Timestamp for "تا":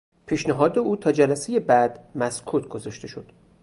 0.97-1.11